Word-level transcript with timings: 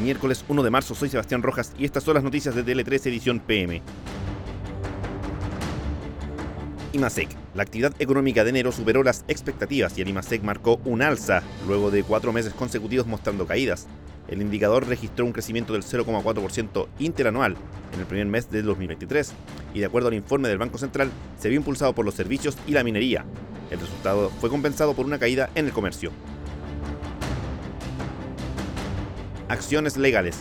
Miércoles 0.00 0.44
1 0.46 0.62
de 0.62 0.70
marzo, 0.70 0.94
soy 0.94 1.08
Sebastián 1.08 1.42
Rojas 1.42 1.72
y 1.78 1.86
estas 1.86 2.04
son 2.04 2.14
las 2.14 2.22
noticias 2.22 2.54
de 2.54 2.64
Tele3 2.64 3.06
Edición 3.06 3.40
PM. 3.40 3.80
IMASEC. 6.92 7.30
La 7.54 7.62
actividad 7.62 7.94
económica 7.98 8.44
de 8.44 8.50
enero 8.50 8.72
superó 8.72 9.02
las 9.02 9.24
expectativas 9.26 9.96
y 9.96 10.02
el 10.02 10.08
IMASEC 10.08 10.42
marcó 10.42 10.80
un 10.84 11.00
alza, 11.00 11.42
luego 11.66 11.90
de 11.90 12.02
cuatro 12.02 12.30
meses 12.30 12.52
consecutivos 12.52 13.06
mostrando 13.06 13.46
caídas. 13.46 13.86
El 14.28 14.42
indicador 14.42 14.86
registró 14.86 15.24
un 15.24 15.32
crecimiento 15.32 15.72
del 15.72 15.82
0,4% 15.82 16.88
interanual 16.98 17.56
en 17.94 18.00
el 18.00 18.06
primer 18.06 18.26
mes 18.26 18.50
del 18.50 18.66
2023 18.66 19.32
y 19.72 19.80
de 19.80 19.86
acuerdo 19.86 20.08
al 20.08 20.14
informe 20.14 20.48
del 20.48 20.58
Banco 20.58 20.76
Central 20.76 21.10
se 21.38 21.48
vio 21.48 21.56
impulsado 21.56 21.94
por 21.94 22.04
los 22.04 22.14
servicios 22.14 22.58
y 22.66 22.72
la 22.72 22.84
minería. 22.84 23.24
El 23.70 23.80
resultado 23.80 24.30
fue 24.40 24.50
compensado 24.50 24.92
por 24.94 25.06
una 25.06 25.18
caída 25.18 25.48
en 25.54 25.66
el 25.66 25.72
comercio. 25.72 26.12
Acciones 29.48 29.96
legales. 29.96 30.38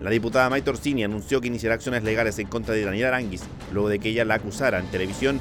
La 0.00 0.10
diputada 0.10 0.50
May 0.50 0.62
Torsini 0.62 1.04
anunció 1.04 1.40
que 1.40 1.46
iniciará 1.46 1.76
acciones 1.76 2.02
legales 2.02 2.40
en 2.40 2.48
contra 2.48 2.74
de 2.74 2.84
Daniela 2.84 3.08
Aranguis, 3.08 3.42
luego 3.72 3.88
de 3.88 4.00
que 4.00 4.08
ella 4.08 4.24
la 4.24 4.34
acusara 4.34 4.80
en 4.80 4.86
televisión 4.86 5.40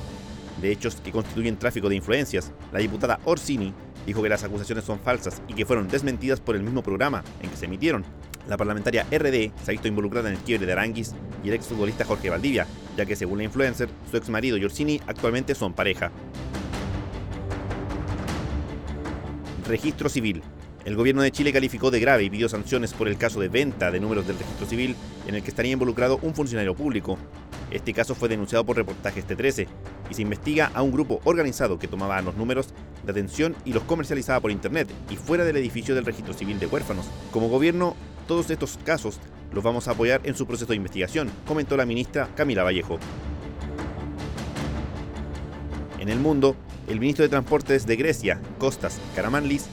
de 0.62 0.72
hechos 0.72 0.98
que 0.98 1.12
constituyen 1.12 1.58
tráfico 1.58 1.90
de 1.90 1.95
influencias. 1.95 2.52
La 2.72 2.78
diputada 2.78 3.20
Orsini 3.23 3.73
dijo 4.05 4.22
que 4.22 4.30
las 4.30 4.44
acusaciones 4.44 4.84
son 4.84 5.00
falsas 5.00 5.42
y 5.48 5.55
que 5.55 5.66
fueron 5.66 5.88
desmentidas 5.88 6.42
por 6.42 6.55
el 6.55 6.62
mismo 6.62 6.84
programa 6.84 7.23
en 7.42 7.50
que 7.50 7.58
se 7.58 7.66
emitieron. 7.66 8.05
La 8.48 8.55
parlamentaria 8.55 9.08
RD 9.12 9.52
se 9.64 9.70
ha 9.70 9.72
visto 9.72 9.88
involucrada 9.88 10.30
en 10.30 10.36
el 10.36 10.42
quiebre 10.42 10.67
de 10.67 10.73
Aranguis 10.73 11.16
y 11.44 11.48
el 11.48 11.56
exfutbolista 11.56 12.06
Jorge 12.06 12.30
Valdivia, 12.30 12.67
ya 12.95 13.06
que 13.08 13.16
según 13.16 13.40
la 13.40 13.45
influencer, 13.45 13.90
su 14.12 14.17
ex 14.17 14.30
marido 14.30 14.58
y 14.58 14.66
Orsini 14.66 15.02
actualmente 15.08 15.56
son 15.56 15.73
pareja. 15.73 16.12
Registro 19.67 20.08
civil. 20.08 20.44
El 20.86 20.96
gobierno 20.96 21.22
de 21.22 21.31
Chile 21.31 21.52
calificó 21.52 21.92
de 21.92 22.00
grave 22.00 22.23
y 22.23 22.30
pidió 22.30 22.48
sanciones 22.48 22.94
por 22.94 23.09
el 23.09 23.17
caso 23.17 23.40
de 23.42 23.50
venta 23.50 23.92
de 23.92 24.00
números 24.00 24.26
del 24.26 24.40
registro 24.40 24.66
civil 24.66 24.95
en 25.28 25.36
el 25.36 25.44
que 25.44 25.50
estaría 25.50 25.73
involucrado 25.73 26.20
un 26.22 26.34
funcionario 26.34 26.73
público. 26.73 27.17
Este 27.70 27.94
caso 27.94 28.16
fue 28.16 28.30
denunciado 28.30 28.66
por 28.66 28.78
reportajes 28.78 29.28
T13 29.28 29.68
y 30.09 30.14
se 30.14 30.22
investiga 30.22 30.72
a 30.73 30.81
un 30.81 30.92
grupo 30.92 31.20
organizado 31.26 31.78
que 31.78 31.88
tomaba 31.88 32.22
los 32.22 32.36
números 32.36 32.70
de 33.03 33.12
atención 33.12 33.56
y 33.66 33.73
los 33.73 33.84
comercializaba 33.84 34.40
por 34.40 34.52
internet 34.52 34.90
y 35.09 35.18
fuera 35.18 35.44
del 35.44 35.58
edificio 35.58 35.94
del 35.95 36.06
registro 36.06 36.34
civil 36.34 36.59
de 36.59 36.68
huérfanos. 36.68 37.06
Como 37.31 37.50
gobierno, 37.50 37.96
todos 38.28 38.50
estos 38.50 38.80
casos 38.84 39.20
los 39.52 39.64
vamos 39.64 39.88
a 39.88 39.92
apoyar 39.92 40.22
en 40.23 40.36
su 40.36 40.48
proceso 40.48 40.72
de 40.72 40.78
investigación, 40.78 41.30
comentó 41.46 41.75
la 41.75 41.86
ministra 41.86 42.30
Camila 42.36 42.64
Vallejo. 42.64 43.00
En 46.00 46.08
el 46.08 46.20
mundo, 46.20 46.56
el 46.88 47.00
ministro 47.00 47.23
de 47.23 47.30
Transportes 47.30 47.86
de 47.86 47.96
Grecia, 47.98 48.42
Costas 48.58 49.00
Karamanlis, 49.16 49.68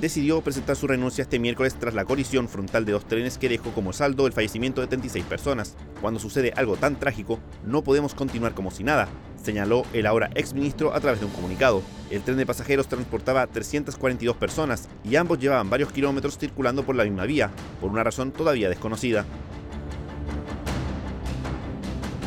decidió 0.00 0.40
presentar 0.40 0.76
su 0.76 0.86
renuncia 0.86 1.22
este 1.22 1.38
miércoles 1.38 1.74
tras 1.78 1.94
la 1.94 2.04
colisión 2.04 2.48
frontal 2.48 2.84
de 2.84 2.92
dos 2.92 3.06
trenes 3.06 3.38
que 3.38 3.48
dejó 3.48 3.72
como 3.72 3.92
saldo 3.92 4.26
el 4.26 4.32
fallecimiento 4.32 4.80
de 4.80 4.86
36 4.86 5.24
personas. 5.24 5.76
Cuando 6.00 6.20
sucede 6.20 6.52
algo 6.56 6.76
tan 6.76 6.98
trágico, 6.98 7.38
no 7.64 7.82
podemos 7.82 8.14
continuar 8.14 8.54
como 8.54 8.70
si 8.70 8.84
nada, 8.84 9.08
señaló 9.42 9.84
el 9.92 10.06
ahora 10.06 10.30
exministro 10.34 10.94
a 10.94 11.00
través 11.00 11.20
de 11.20 11.26
un 11.26 11.32
comunicado. 11.32 11.82
El 12.10 12.22
tren 12.22 12.36
de 12.36 12.46
pasajeros 12.46 12.88
transportaba 12.88 13.46
342 13.46 14.36
personas 14.36 14.88
y 15.04 15.16
ambos 15.16 15.38
llevaban 15.38 15.70
varios 15.70 15.92
kilómetros 15.92 16.38
circulando 16.38 16.84
por 16.84 16.96
la 16.96 17.04
misma 17.04 17.24
vía, 17.24 17.50
por 17.80 17.90
una 17.90 18.04
razón 18.04 18.32
todavía 18.32 18.68
desconocida. 18.68 19.24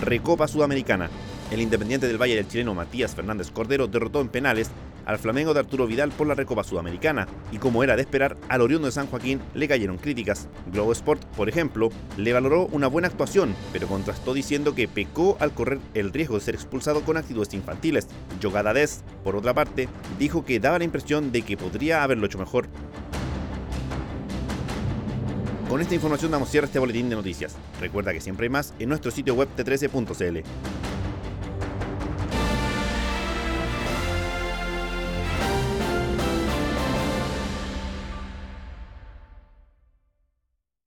Recopa 0.01 0.47
Sudamericana. 0.47 1.09
El 1.51 1.61
independiente 1.61 2.07
del 2.07 2.19
Valle 2.19 2.35
del 2.35 2.47
chileno 2.47 2.73
Matías 2.73 3.13
Fernández 3.13 3.51
Cordero 3.51 3.87
derrotó 3.87 4.19
en 4.19 4.29
penales 4.29 4.71
al 5.05 5.19
Flamengo 5.19 5.53
de 5.53 5.59
Arturo 5.59 5.85
Vidal 5.85 6.09
por 6.09 6.25
la 6.25 6.33
Recopa 6.33 6.63
Sudamericana, 6.63 7.27
y 7.51 7.59
como 7.59 7.83
era 7.83 7.95
de 7.95 8.01
esperar, 8.01 8.35
al 8.49 8.61
Oriundo 8.61 8.87
de 8.87 8.91
San 8.91 9.05
Joaquín 9.05 9.39
le 9.53 9.67
cayeron 9.67 9.97
críticas. 9.97 10.47
Globo 10.71 10.91
Sport, 10.91 11.23
por 11.35 11.47
ejemplo, 11.47 11.89
le 12.17 12.33
valoró 12.33 12.65
una 12.71 12.87
buena 12.87 13.07
actuación, 13.07 13.55
pero 13.71 13.87
contrastó 13.87 14.33
diciendo 14.33 14.73
que 14.73 14.87
pecó 14.87 15.37
al 15.39 15.53
correr 15.53 15.79
el 15.93 16.11
riesgo 16.11 16.35
de 16.35 16.41
ser 16.41 16.55
expulsado 16.55 17.01
con 17.01 17.17
actitudes 17.17 17.53
infantiles. 17.53 18.07
Yogadades, 18.41 19.03
por 19.23 19.35
otra 19.35 19.53
parte, 19.53 19.87
dijo 20.17 20.43
que 20.43 20.59
daba 20.59 20.79
la 20.79 20.85
impresión 20.85 21.31
de 21.31 21.43
que 21.43 21.57
podría 21.57 22.03
haberlo 22.03 22.25
hecho 22.25 22.39
mejor. 22.39 22.67
Con 25.69 25.81
esta 25.81 25.93
información 25.93 26.31
damos 26.31 26.49
cierre 26.49 26.65
a 26.65 26.67
este 26.67 26.79
boletín 26.79 27.09
de 27.09 27.15
noticias. 27.15 27.55
Recuerda 27.79 28.13
que 28.13 28.21
siempre 28.21 28.45
hay 28.45 28.49
más 28.49 28.73
en 28.79 28.89
nuestro 28.89 29.11
sitio 29.11 29.35
web 29.35 29.49
t13.cl. 29.55 30.84